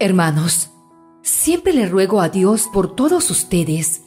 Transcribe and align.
Hermanos, 0.00 0.70
siempre 1.22 1.72
le 1.72 1.86
ruego 1.86 2.20
a 2.20 2.28
Dios 2.28 2.68
por 2.72 2.94
todos 2.94 3.32
ustedes. 3.32 4.02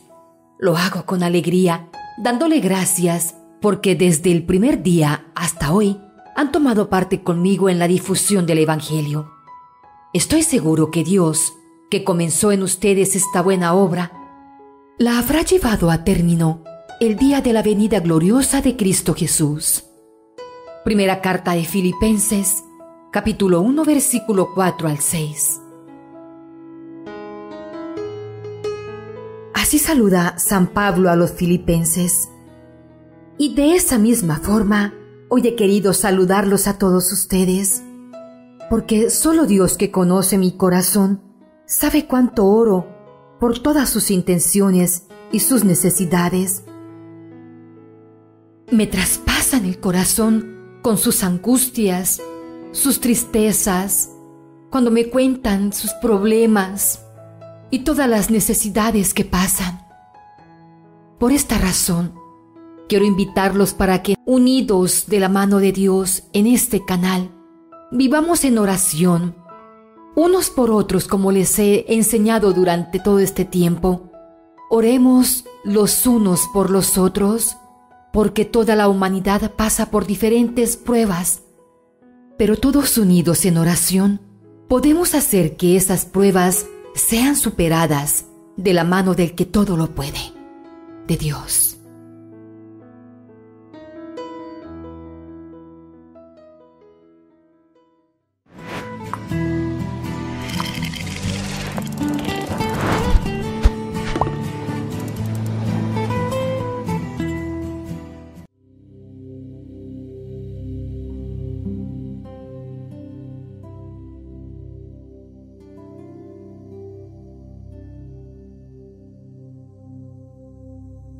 Lo 0.57 0.77
hago 0.77 1.05
con 1.05 1.21
alegría, 1.21 1.89
dándole 2.17 2.61
gracias 2.61 3.35
porque 3.59 3.95
desde 3.95 4.31
el 4.31 4.45
primer 4.45 4.83
día 4.83 5.25
hasta 5.35 5.73
hoy 5.73 5.99
han 6.37 6.53
tomado 6.53 6.89
parte 6.89 7.23
conmigo 7.23 7.67
en 7.67 7.77
la 7.77 7.89
difusión 7.89 8.45
del 8.45 8.59
Evangelio. 8.59 9.31
Estoy 10.13 10.43
seguro 10.43 10.91
que 10.91 11.03
Dios, 11.03 11.53
que 11.89 12.05
comenzó 12.05 12.53
en 12.53 12.63
ustedes 12.63 13.17
esta 13.17 13.41
buena 13.41 13.73
obra, 13.73 14.13
la 14.97 15.19
habrá 15.19 15.41
llevado 15.41 15.91
a 15.91 16.05
término 16.05 16.63
el 17.01 17.17
día 17.17 17.41
de 17.41 17.51
la 17.51 17.63
venida 17.63 17.99
gloriosa 17.99 18.61
de 18.61 18.77
Cristo 18.77 19.13
Jesús. 19.13 19.83
Primera 20.85 21.19
carta 21.19 21.51
de 21.51 21.65
Filipenses, 21.65 22.63
capítulo 23.11 23.59
1, 23.59 23.83
versículo 23.83 24.53
4 24.53 24.87
al 24.87 24.99
6. 24.99 25.61
Así 29.71 29.79
saluda 29.79 30.37
San 30.37 30.67
Pablo 30.67 31.09
a 31.09 31.15
los 31.15 31.31
filipenses. 31.31 32.27
Y 33.37 33.55
de 33.55 33.75
esa 33.75 33.97
misma 33.97 34.39
forma, 34.39 34.93
hoy 35.29 35.47
he 35.47 35.55
querido 35.55 35.93
saludarlos 35.93 36.67
a 36.67 36.77
todos 36.77 37.09
ustedes, 37.13 37.81
porque 38.69 39.09
solo 39.09 39.45
Dios 39.45 39.77
que 39.77 39.89
conoce 39.89 40.37
mi 40.37 40.57
corazón 40.57 41.21
sabe 41.65 42.05
cuánto 42.05 42.47
oro 42.47 42.85
por 43.39 43.59
todas 43.59 43.89
sus 43.89 44.11
intenciones 44.11 45.03
y 45.31 45.39
sus 45.39 45.63
necesidades. 45.63 46.65
Me 48.73 48.87
traspasan 48.87 49.63
el 49.63 49.79
corazón 49.79 50.79
con 50.81 50.97
sus 50.97 51.23
angustias, 51.23 52.21
sus 52.73 52.99
tristezas, 52.99 54.09
cuando 54.69 54.91
me 54.91 55.09
cuentan 55.09 55.71
sus 55.71 55.93
problemas 55.93 57.05
y 57.71 57.79
todas 57.79 58.07
las 58.07 58.29
necesidades 58.29 59.13
que 59.13 59.25
pasan. 59.25 59.87
Por 61.17 61.31
esta 61.31 61.57
razón, 61.57 62.13
quiero 62.89 63.05
invitarlos 63.05 63.73
para 63.73 64.03
que, 64.03 64.15
unidos 64.25 65.05
de 65.07 65.19
la 65.19 65.29
mano 65.29 65.59
de 65.59 65.71
Dios 65.71 66.23
en 66.33 66.45
este 66.45 66.83
canal, 66.83 67.31
vivamos 67.91 68.43
en 68.43 68.57
oración, 68.57 69.35
unos 70.15 70.49
por 70.49 70.71
otros 70.71 71.07
como 71.07 71.31
les 71.31 71.57
he 71.57 71.85
enseñado 71.93 72.51
durante 72.51 72.99
todo 72.99 73.19
este 73.19 73.45
tiempo. 73.45 74.11
Oremos 74.69 75.45
los 75.63 76.05
unos 76.05 76.41
por 76.53 76.69
los 76.69 76.97
otros, 76.97 77.55
porque 78.11 78.43
toda 78.43 78.75
la 78.75 78.89
humanidad 78.89 79.53
pasa 79.55 79.89
por 79.89 80.05
diferentes 80.05 80.75
pruebas, 80.75 81.43
pero 82.37 82.57
todos 82.57 82.97
unidos 82.97 83.45
en 83.45 83.57
oración, 83.57 84.19
podemos 84.67 85.15
hacer 85.15 85.55
que 85.55 85.77
esas 85.77 86.05
pruebas 86.05 86.65
sean 86.93 87.35
superadas 87.35 88.25
de 88.57 88.73
la 88.73 88.83
mano 88.83 89.13
del 89.13 89.35
que 89.35 89.45
todo 89.45 89.77
lo 89.77 89.93
puede, 89.95 90.33
de 91.07 91.17
Dios. 91.17 91.70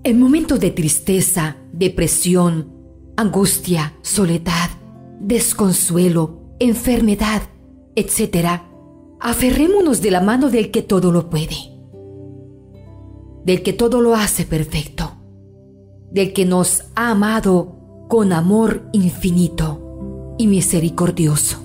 En 0.04 0.20
momentos 0.20 0.60
de 0.60 0.72
tristeza, 0.72 1.58
depresión, 1.74 2.74
angustia, 3.18 3.94
soledad, 4.02 4.72
desconsuelo, 5.20 6.56
enfermedad, 6.58 7.44
etc., 7.96 8.62
aferrémonos 9.20 10.02
de 10.02 10.10
la 10.10 10.22
mano 10.22 10.50
del 10.50 10.72
que 10.72 10.82
todo 10.82 11.12
lo 11.12 11.30
puede, 11.30 11.56
del 13.46 13.62
que 13.62 13.74
todo 13.74 14.02
lo 14.02 14.16
hace 14.16 14.44
perfecto, 14.44 15.12
del 16.10 16.34
que 16.34 16.46
nos 16.46 16.86
ha 16.96 17.12
amado 17.12 18.08
con 18.10 18.34
amor 18.34 18.90
infinito 18.94 20.34
y 20.40 20.48
misericordioso. 20.48 21.60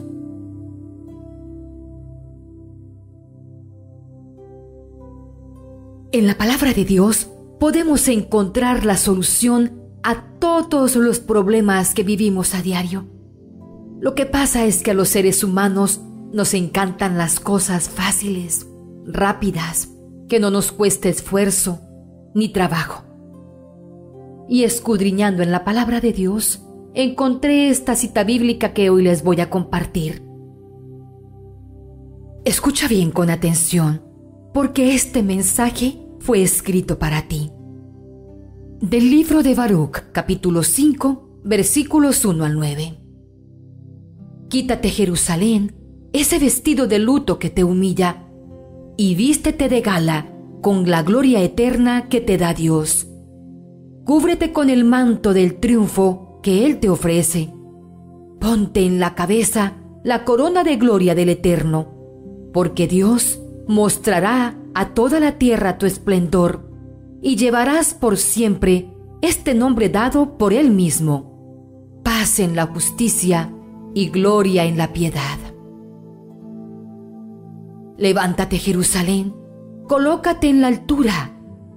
En 6.12 6.26
la 6.26 6.36
palabra 6.36 6.74
de 6.74 6.84
Dios 6.84 7.30
podemos 7.58 8.08
encontrar 8.08 8.84
la 8.84 8.96
solución 8.96 9.82
a 10.02 10.24
todos 10.38 10.96
los 10.96 11.20
problemas 11.20 11.94
que 11.94 12.02
vivimos 12.02 12.54
a 12.54 12.62
diario. 12.62 13.06
Lo 14.00 14.14
que 14.14 14.26
pasa 14.26 14.64
es 14.66 14.82
que 14.82 14.90
a 14.90 14.94
los 14.94 15.08
seres 15.08 15.42
humanos 15.42 16.00
nos 16.32 16.54
encantan 16.54 17.16
las 17.16 17.40
cosas 17.40 17.88
fáciles, 17.88 18.66
rápidas, 19.06 19.88
que 20.28 20.38
no 20.38 20.50
nos 20.50 20.70
cueste 20.70 21.08
esfuerzo 21.08 21.80
ni 22.34 22.50
trabajo. 22.50 23.04
Y 24.48 24.64
escudriñando 24.64 25.42
en 25.42 25.50
la 25.50 25.64
palabra 25.64 26.00
de 26.00 26.12
Dios, 26.12 26.62
encontré 26.94 27.68
esta 27.68 27.94
cita 27.94 28.22
bíblica 28.22 28.74
que 28.74 28.90
hoy 28.90 29.02
les 29.02 29.24
voy 29.24 29.40
a 29.40 29.50
compartir. 29.50 30.22
Escucha 32.44 32.86
bien 32.86 33.10
con 33.10 33.30
atención, 33.30 34.02
porque 34.52 34.94
este 34.94 35.22
mensaje 35.22 36.05
fue 36.26 36.42
escrito 36.42 36.98
para 36.98 37.28
ti. 37.28 37.52
Del 38.80 39.12
libro 39.12 39.44
de 39.44 39.54
Baruch, 39.54 40.10
capítulo 40.10 40.64
5, 40.64 41.42
versículos 41.44 42.24
1 42.24 42.44
al 42.44 42.54
9. 42.54 42.98
Quítate, 44.48 44.88
Jerusalén, 44.88 45.76
ese 46.12 46.40
vestido 46.40 46.88
de 46.88 46.98
luto 46.98 47.38
que 47.38 47.48
te 47.48 47.62
humilla, 47.62 48.24
y 48.96 49.14
vístete 49.14 49.68
de 49.68 49.80
gala 49.82 50.28
con 50.62 50.90
la 50.90 51.04
gloria 51.04 51.40
eterna 51.42 52.08
que 52.08 52.20
te 52.20 52.38
da 52.38 52.54
Dios. 52.54 53.06
Cúbrete 54.04 54.52
con 54.52 54.68
el 54.68 54.82
manto 54.82 55.32
del 55.32 55.60
triunfo 55.60 56.40
que 56.42 56.66
Él 56.66 56.80
te 56.80 56.90
ofrece. 56.90 57.54
Ponte 58.40 58.84
en 58.84 58.98
la 58.98 59.14
cabeza 59.14 59.74
la 60.02 60.24
corona 60.24 60.64
de 60.64 60.74
gloria 60.74 61.14
del 61.14 61.28
Eterno, 61.28 62.50
porque 62.52 62.88
Dios 62.88 63.40
mostrará 63.68 64.58
a 64.76 64.94
toda 64.94 65.20
la 65.20 65.38
tierra 65.38 65.78
tu 65.78 65.86
esplendor, 65.86 66.70
y 67.22 67.36
llevarás 67.36 67.94
por 67.94 68.16
siempre 68.16 68.92
este 69.22 69.54
nombre 69.54 69.88
dado 69.88 70.36
por 70.36 70.52
Él 70.52 70.70
mismo, 70.70 72.00
paz 72.04 72.38
en 72.38 72.54
la 72.54 72.66
justicia 72.66 73.52
y 73.94 74.10
gloria 74.10 74.64
en 74.64 74.76
la 74.76 74.92
piedad. 74.92 75.38
Levántate 77.96 78.58
Jerusalén, 78.58 79.34
colócate 79.88 80.48
en 80.48 80.60
la 80.60 80.68
altura, 80.68 81.32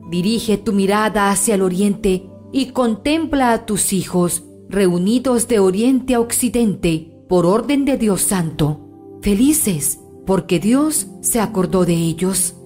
dirige 0.10 0.58
tu 0.58 0.74
mirada 0.74 1.32
hacia 1.32 1.56
el 1.56 1.62
oriente 1.62 2.30
y 2.52 2.72
contempla 2.72 3.54
a 3.54 3.66
tus 3.66 3.94
hijos 3.94 4.44
reunidos 4.68 5.48
de 5.48 5.60
oriente 5.60 6.16
a 6.16 6.20
occidente 6.20 7.18
por 7.30 7.46
orden 7.46 7.86
de 7.86 7.98
Dios 7.98 8.22
Santo, 8.22 9.18
felices 9.22 10.00
porque 10.26 10.60
Dios 10.60 11.08
se 11.22 11.40
acordó 11.40 11.86
de 11.86 11.96
ellos. 11.96 12.59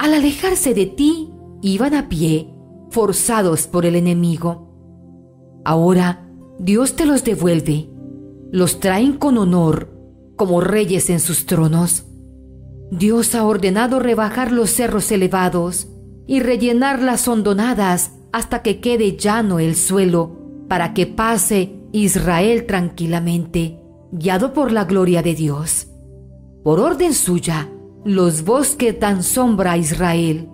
Al 0.00 0.14
alejarse 0.14 0.72
de 0.72 0.86
ti, 0.86 1.30
iban 1.60 1.92
a 1.92 2.08
pie, 2.08 2.48
forzados 2.88 3.66
por 3.66 3.84
el 3.84 3.96
enemigo. 3.96 5.60
Ahora 5.62 6.26
Dios 6.58 6.96
te 6.96 7.04
los 7.04 7.22
devuelve, 7.22 7.90
los 8.50 8.80
traen 8.80 9.18
con 9.18 9.36
honor, 9.36 9.90
como 10.36 10.62
reyes 10.62 11.10
en 11.10 11.20
sus 11.20 11.44
tronos. 11.44 12.06
Dios 12.90 13.34
ha 13.34 13.44
ordenado 13.44 14.00
rebajar 14.00 14.52
los 14.52 14.70
cerros 14.70 15.12
elevados 15.12 15.86
y 16.26 16.40
rellenar 16.40 17.02
las 17.02 17.28
hondonadas 17.28 18.12
hasta 18.32 18.62
que 18.62 18.80
quede 18.80 19.18
llano 19.18 19.58
el 19.58 19.76
suelo, 19.76 20.64
para 20.66 20.94
que 20.94 21.06
pase 21.08 21.74
Israel 21.92 22.64
tranquilamente, 22.64 23.78
guiado 24.12 24.54
por 24.54 24.72
la 24.72 24.86
gloria 24.86 25.20
de 25.20 25.34
Dios. 25.34 25.88
Por 26.64 26.80
orden 26.80 27.12
suya, 27.12 27.68
los 28.04 28.44
bosques 28.44 28.98
dan 28.98 29.22
sombra 29.22 29.72
a 29.72 29.76
Israel. 29.78 30.48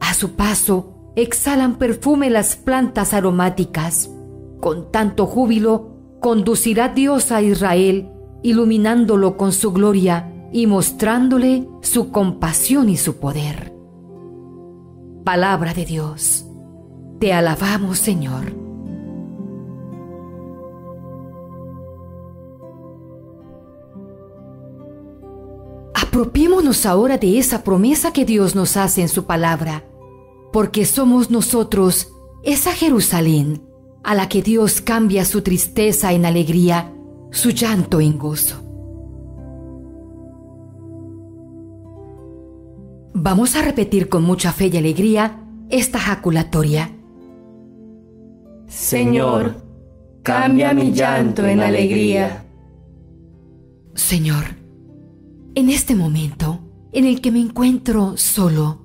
A 0.00 0.14
su 0.14 0.32
paso, 0.32 1.12
exhalan 1.16 1.76
perfume 1.76 2.30
las 2.30 2.56
plantas 2.56 3.14
aromáticas. 3.14 4.10
Con 4.60 4.90
tanto 4.90 5.26
júbilo, 5.26 5.96
conducirá 6.20 6.88
Dios 6.88 7.32
a 7.32 7.42
Israel, 7.42 8.10
iluminándolo 8.42 9.36
con 9.36 9.52
su 9.52 9.72
gloria 9.72 10.32
y 10.52 10.66
mostrándole 10.66 11.68
su 11.82 12.10
compasión 12.10 12.88
y 12.88 12.96
su 12.96 13.16
poder. 13.16 13.72
Palabra 15.24 15.74
de 15.74 15.84
Dios. 15.84 16.46
Te 17.20 17.32
alabamos, 17.32 17.98
Señor. 17.98 18.69
Apropiémonos 26.10 26.86
ahora 26.86 27.18
de 27.18 27.38
esa 27.38 27.62
promesa 27.62 28.12
que 28.12 28.24
Dios 28.24 28.56
nos 28.56 28.76
hace 28.76 29.00
en 29.00 29.08
su 29.08 29.26
palabra, 29.26 29.84
porque 30.52 30.84
somos 30.84 31.30
nosotros 31.30 32.12
esa 32.42 32.72
Jerusalén 32.72 33.62
a 34.02 34.16
la 34.16 34.28
que 34.28 34.42
Dios 34.42 34.80
cambia 34.80 35.24
su 35.24 35.42
tristeza 35.42 36.12
en 36.12 36.26
alegría, 36.26 36.92
su 37.30 37.50
llanto 37.50 38.00
en 38.00 38.18
gozo. 38.18 38.56
Vamos 43.14 43.54
a 43.54 43.62
repetir 43.62 44.08
con 44.08 44.24
mucha 44.24 44.50
fe 44.50 44.66
y 44.66 44.76
alegría 44.78 45.44
esta 45.68 46.00
jaculatoria. 46.00 46.90
Señor, 48.66 49.62
cambia 50.24 50.74
mi 50.74 50.90
llanto 50.90 51.46
en 51.46 51.60
alegría. 51.60 52.46
Señor, 53.94 54.59
en 55.60 55.68
este 55.68 55.94
momento 55.94 56.58
en 56.90 57.04
el 57.04 57.20
que 57.20 57.30
me 57.30 57.38
encuentro 57.38 58.16
solo, 58.16 58.80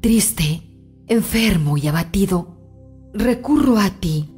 triste, 0.00 0.64
enfermo 1.06 1.78
y 1.78 1.86
abatido, 1.86 2.58
recurro 3.14 3.78
a 3.78 3.88
ti 3.90 4.28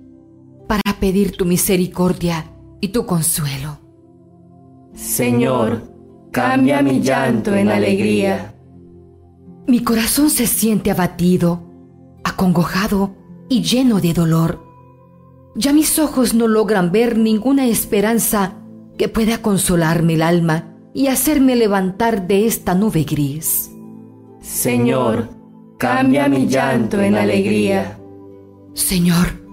para 0.68 1.00
pedir 1.00 1.38
tu 1.38 1.46
misericordia 1.46 2.52
y 2.82 2.88
tu 2.88 3.06
consuelo. 3.06 3.78
Señor, 4.92 5.90
cambia 6.30 6.82
mi 6.82 7.00
llanto 7.00 7.54
en 7.54 7.70
alegría. 7.70 8.54
Mi 9.66 9.82
corazón 9.82 10.28
se 10.28 10.46
siente 10.46 10.90
abatido, 10.90 11.62
acongojado 12.24 13.16
y 13.48 13.62
lleno 13.62 14.00
de 14.00 14.12
dolor. 14.12 14.62
Ya 15.56 15.72
mis 15.72 15.98
ojos 15.98 16.34
no 16.34 16.46
logran 16.46 16.92
ver 16.92 17.16
ninguna 17.16 17.66
esperanza 17.66 18.58
que 18.98 19.08
pueda 19.08 19.40
consolarme 19.40 20.14
el 20.14 20.22
alma 20.22 20.69
y 20.92 21.06
hacerme 21.06 21.56
levantar 21.56 22.26
de 22.26 22.46
esta 22.46 22.74
nube 22.74 23.04
gris. 23.04 23.70
Señor, 24.40 25.28
cambia 25.78 26.28
mi 26.28 26.46
llanto 26.46 27.00
en 27.00 27.14
alegría. 27.14 27.98
Señor, 28.74 29.44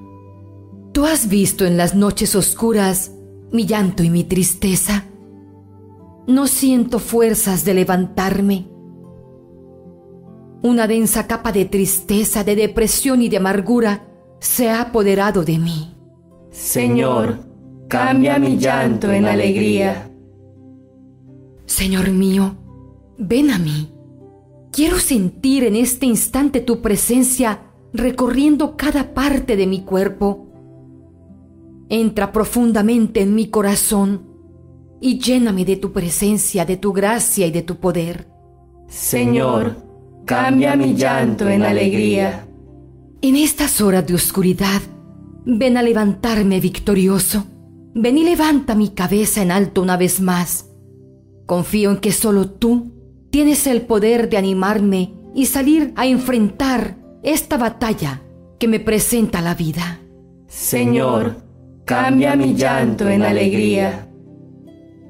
tú 0.94 1.06
has 1.06 1.28
visto 1.30 1.66
en 1.66 1.78
las 1.78 1.95
noches 1.95 2.36
oscuras 2.36 3.12
mi 3.51 3.66
llanto 3.66 4.04
y 4.04 4.10
mi 4.10 4.24
tristeza. 4.24 5.06
No 6.28 6.48
siento 6.48 7.00
fuerzas 7.00 7.63
de 7.63 7.74
levantarme. 7.74 8.68
Una 10.62 10.88
densa 10.88 11.28
capa 11.28 11.51
de 11.51 11.66
tristeza, 11.66 12.44
de 12.44 12.56
depresión 12.56 13.22
y 13.22 13.30
de 13.30 13.38
amargura 13.38 14.07
se 14.39 14.69
ha 14.69 14.81
apoderado 14.81 15.44
de 15.44 15.60
mí. 15.60 15.95
Señor, 16.51 17.39
cambia 17.88 18.39
mi 18.39 18.57
llanto 18.57 19.12
en 19.12 19.25
alegría. 19.25 20.06
Señor 21.67 22.09
mío, 22.11 22.55
ven 23.17 23.51
a 23.51 23.59
mí. 23.59 23.91
Quiero 24.71 24.99
sentir 24.99 25.63
en 25.65 25.75
este 25.75 26.05
instante 26.05 26.61
tu 26.61 26.81
presencia 26.81 27.61
recorriendo 27.93 28.77
cada 28.77 29.13
parte 29.13 29.55
de 29.57 29.67
mi 29.67 29.81
cuerpo. 29.81 30.47
Entra 31.89 32.31
profundamente 32.31 33.21
en 33.21 33.35
mi 33.35 33.49
corazón 33.49 34.27
y 35.01 35.19
lléname 35.19 35.65
de 35.65 35.75
tu 35.75 35.91
presencia, 35.91 36.65
de 36.65 36.77
tu 36.77 36.93
gracia 36.93 37.45
y 37.45 37.51
de 37.51 37.61
tu 37.61 37.75
poder. 37.75 38.27
Señor, 38.87 39.75
cambia 40.25 40.75
mi 40.75 40.95
llanto 40.95 41.49
en 41.49 41.63
alegría. 41.63 42.47
En 43.21 43.35
estas 43.35 43.81
horas 43.81 44.07
de 44.07 44.13
oscuridad, 44.13 44.81
ven 45.45 45.75
a 45.75 45.83
levantarme 45.83 46.61
victorioso. 46.61 47.45
Ven 47.93 48.17
y 48.17 48.23
levanta 48.23 48.73
mi 48.73 48.89
cabeza 48.89 49.41
en 49.41 49.51
alto 49.51 49.81
una 49.81 49.97
vez 49.97 50.21
más. 50.21 50.66
Confío 51.47 51.91
en 51.91 51.97
que 51.97 52.11
solo 52.11 52.49
tú 52.49 52.91
tienes 53.31 53.65
el 53.67 53.81
poder 53.83 54.29
de 54.29 54.38
animarme 54.38 55.13
y 55.33 55.45
salir 55.45 55.94
a 55.95 56.05
enfrentar 56.05 56.97
esta 57.23 57.57
batalla 57.57 58.21
que 58.59 58.67
me 58.67 58.81
presenta 58.81 59.41
la 59.41 59.55
vida. 59.55 60.01
Señor, 60.47 61.38
cambia 61.85 62.35
mi 62.35 62.53
llanto 62.53 63.07
en 63.07 63.23
alegría. 63.23 64.09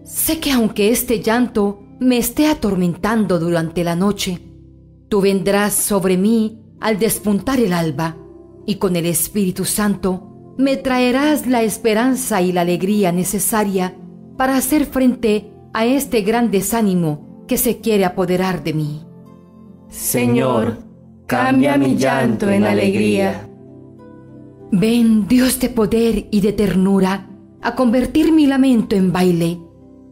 Sé 0.03 0.39
que 0.39 0.51
aunque 0.51 0.91
este 0.91 1.21
llanto 1.21 1.81
me 1.99 2.19
esté 2.19 2.47
atormentando 2.47 3.39
durante 3.39 3.83
la 3.83 3.95
noche, 3.95 4.39
tú 5.09 5.21
vendrás 5.21 5.73
sobre 5.73 6.17
mí 6.17 6.61
al 6.79 6.99
despuntar 6.99 7.59
el 7.59 7.73
alba 7.73 8.15
y 8.67 8.75
con 8.75 8.95
el 8.95 9.07
Espíritu 9.07 9.65
Santo 9.65 10.53
me 10.57 10.77
traerás 10.77 11.47
la 11.47 11.63
esperanza 11.63 12.43
y 12.43 12.51
la 12.51 12.61
alegría 12.61 13.11
necesaria 13.11 13.95
para 14.37 14.55
hacer 14.55 14.85
frente 14.85 15.51
a 15.73 15.85
este 15.85 16.21
gran 16.21 16.51
desánimo 16.51 17.45
que 17.47 17.57
se 17.57 17.79
quiere 17.79 18.05
apoderar 18.05 18.63
de 18.63 18.73
mí. 18.73 19.03
Señor, 19.89 20.77
cambia 21.25 21.77
mi 21.77 21.95
llanto 21.95 22.49
en 22.49 22.65
alegría. 22.65 23.49
Ven, 24.71 25.27
Dios 25.27 25.59
de 25.59 25.69
poder 25.69 26.27
y 26.29 26.41
de 26.41 26.51
ternura, 26.51 27.29
a 27.61 27.75
convertir 27.75 28.31
mi 28.31 28.47
lamento 28.47 28.95
en 28.95 29.11
baile. 29.13 29.59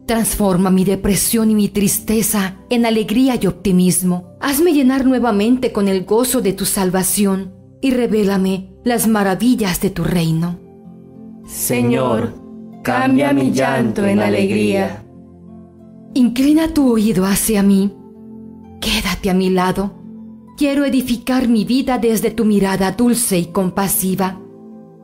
Transforma 0.06 0.70
mi 0.70 0.84
depresión 0.84 1.50
y 1.50 1.54
mi 1.54 1.68
tristeza 1.68 2.56
en 2.70 2.86
alegría 2.86 3.38
y 3.40 3.46
optimismo. 3.46 4.36
Hazme 4.40 4.72
llenar 4.72 5.04
nuevamente 5.04 5.72
con 5.72 5.88
el 5.88 6.04
gozo 6.04 6.40
de 6.40 6.52
tu 6.52 6.64
salvación 6.64 7.52
y 7.80 7.90
revélame 7.90 8.72
las 8.84 9.06
maravillas 9.08 9.80
de 9.80 9.90
tu 9.90 10.04
reino. 10.04 10.58
Señor, 11.46 12.32
cambia 12.82 13.32
mi 13.32 13.52
llanto 13.52 14.04
en 14.04 14.20
alegría. 14.20 15.05
Inclina 16.16 16.74
tu 16.74 16.92
oído 16.92 17.26
hacia 17.26 17.62
mí. 17.62 17.94
Quédate 18.80 19.30
a 19.30 19.34
mi 19.34 19.50
lado 19.50 19.96
Quiero 20.56 20.86
edificar 20.86 21.48
mi 21.48 21.66
vida 21.66 21.98
desde 21.98 22.30
tu 22.30 22.46
mirada 22.46 22.92
dulce 22.92 23.38
y 23.38 23.46
compasiva. 23.46 24.40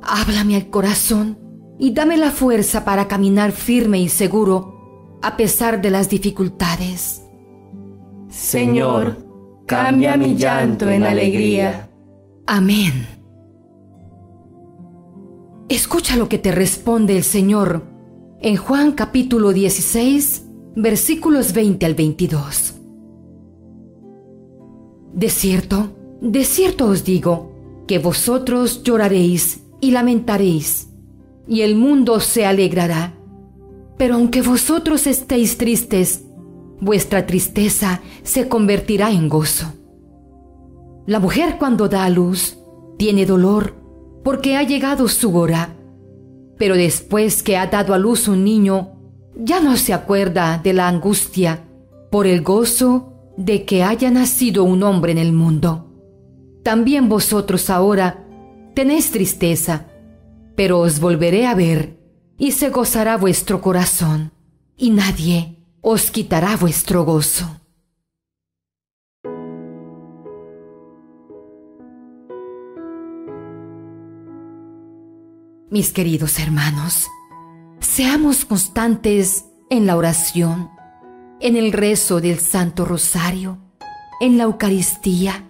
Háblame 0.00 0.56
al 0.56 0.70
corazón 0.70 1.38
y 1.78 1.92
dame 1.92 2.16
la 2.16 2.30
fuerza 2.30 2.86
para 2.86 3.06
caminar 3.06 3.52
firme 3.52 4.00
y 4.00 4.08
seguro 4.08 5.18
a 5.20 5.36
pesar 5.36 5.82
de 5.82 5.90
las 5.90 6.08
dificultades. 6.08 7.22
Señor, 8.30 9.18
cambia 9.66 10.16
mi 10.16 10.36
llanto 10.36 10.88
en 10.88 11.02
alegría. 11.02 11.90
Amén. 12.46 13.06
Escucha 15.68 16.16
lo 16.16 16.30
que 16.30 16.38
te 16.38 16.50
responde 16.50 17.14
el 17.14 17.24
Señor 17.24 17.82
en 18.40 18.56
Juan 18.56 18.92
capítulo 18.92 19.52
16, 19.52 20.41
versículos 20.74 21.52
20 21.52 21.86
al 21.86 21.94
22. 21.94 22.74
De 25.14 25.28
cierto, 25.28 25.90
de 26.20 26.44
cierto 26.44 26.86
os 26.86 27.04
digo, 27.04 27.52
que 27.86 27.98
vosotros 27.98 28.82
lloraréis 28.82 29.64
y 29.80 29.90
lamentaréis, 29.90 30.88
y 31.46 31.62
el 31.62 31.74
mundo 31.74 32.20
se 32.20 32.46
alegrará. 32.46 33.14
Pero 33.98 34.14
aunque 34.14 34.40
vosotros 34.40 35.06
estéis 35.06 35.58
tristes, 35.58 36.24
vuestra 36.80 37.26
tristeza 37.26 38.00
se 38.22 38.48
convertirá 38.48 39.10
en 39.10 39.28
gozo. 39.28 39.66
La 41.06 41.20
mujer 41.20 41.56
cuando 41.58 41.88
da 41.88 42.04
a 42.04 42.10
luz 42.10 42.58
tiene 42.96 43.26
dolor 43.26 43.74
porque 44.24 44.56
ha 44.56 44.62
llegado 44.62 45.08
su 45.08 45.36
hora, 45.36 45.76
pero 46.56 46.76
después 46.76 47.42
que 47.42 47.56
ha 47.56 47.66
dado 47.66 47.92
a 47.92 47.98
luz 47.98 48.28
un 48.28 48.44
niño, 48.44 49.01
ya 49.34 49.60
no 49.60 49.76
se 49.76 49.92
acuerda 49.92 50.58
de 50.62 50.72
la 50.72 50.88
angustia 50.88 51.64
por 52.10 52.26
el 52.26 52.42
gozo 52.42 53.12
de 53.36 53.64
que 53.64 53.82
haya 53.82 54.10
nacido 54.10 54.64
un 54.64 54.82
hombre 54.82 55.12
en 55.12 55.18
el 55.18 55.32
mundo. 55.32 55.88
También 56.62 57.08
vosotros 57.08 57.70
ahora 57.70 58.24
tenéis 58.74 59.10
tristeza, 59.10 59.86
pero 60.54 60.80
os 60.80 61.00
volveré 61.00 61.46
a 61.46 61.54
ver 61.54 61.98
y 62.38 62.52
se 62.52 62.70
gozará 62.70 63.16
vuestro 63.16 63.60
corazón, 63.60 64.32
y 64.76 64.90
nadie 64.90 65.58
os 65.80 66.10
quitará 66.10 66.56
vuestro 66.56 67.04
gozo. 67.04 67.60
Mis 75.70 75.90
queridos 75.92 76.38
hermanos, 76.38 77.06
seamos 77.94 78.46
constantes 78.46 79.44
en 79.68 79.86
la 79.86 79.98
oración 79.98 80.70
en 81.40 81.58
el 81.58 81.72
rezo 81.72 82.22
del 82.22 82.38
Santo 82.38 82.86
Rosario, 82.86 83.58
en 84.18 84.38
la 84.38 84.44
Eucaristía, 84.44 85.46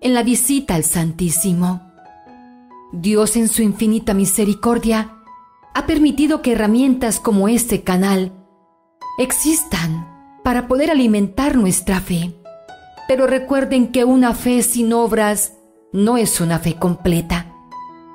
en 0.00 0.14
la 0.14 0.22
visita 0.22 0.76
al 0.76 0.84
Santísimo. 0.84 1.82
Dios 2.94 3.36
en 3.36 3.48
su 3.48 3.60
infinita 3.60 4.14
misericordia 4.14 5.16
ha 5.74 5.86
permitido 5.86 6.40
que 6.40 6.52
herramientas 6.52 7.20
como 7.20 7.48
este 7.48 7.82
canal 7.82 8.32
existan 9.18 10.08
para 10.42 10.68
poder 10.68 10.90
alimentar 10.90 11.54
nuestra 11.54 12.00
fe. 12.00 12.34
Pero 13.08 13.26
recuerden 13.26 13.88
que 13.92 14.06
una 14.06 14.32
fe 14.32 14.62
sin 14.62 14.90
obras 14.94 15.52
no 15.92 16.16
es 16.16 16.40
una 16.40 16.60
fe 16.60 16.76
completa. 16.76 17.52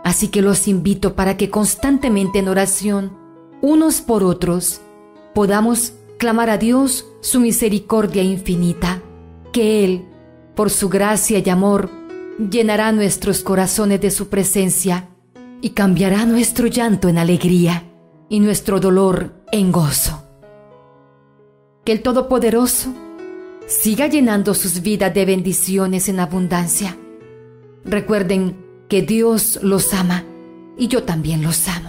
Así 0.04 0.30
que 0.30 0.42
los 0.42 0.68
invito 0.68 1.16
para 1.16 1.38
que 1.38 1.52
constantemente 1.52 2.40
en 2.40 2.48
oración, 2.48 3.29
unos 3.62 4.02
por 4.02 4.24
otros, 4.24 4.82
podamos 5.34 5.94
clamar 6.18 6.50
a 6.50 6.58
Dios 6.58 7.06
su 7.22 7.40
misericordia 7.40 8.24
infinita, 8.24 9.02
que 9.52 9.84
Él, 9.86 10.06
por 10.56 10.70
su 10.70 10.90
gracia 10.90 11.40
y 11.40 11.50
amor, 11.50 11.90
llenará 12.38 12.92
nuestros 12.92 13.42
corazones 13.42 14.00
de 14.02 14.12
su 14.12 14.30
presencia 14.30 15.10
y 15.62 15.72
cambiará 15.72 16.26
nuestro 16.26 16.68
llanto 16.68 17.10
en 17.10 17.18
alegría 17.18 17.84
y 18.30 18.40
nuestro 18.40 18.80
dolor 18.80 19.44
en 19.52 19.72
gozo. 19.72 20.24
Que 21.84 21.92
el 21.92 22.02
Todopoderoso 22.02 22.94
siga 23.68 24.08
llenando 24.08 24.54
sus 24.54 24.82
vidas 24.82 25.14
de 25.14 25.26
bendiciones 25.26 26.08
en 26.10 26.20
abundancia. 26.20 26.98
Recuerden 27.84 28.58
que 28.88 29.02
Dios 29.02 29.60
los 29.62 29.94
ama 29.94 30.24
y 30.78 30.88
yo 30.88 31.04
también 31.04 31.44
los 31.44 31.68
amo. 31.68 31.89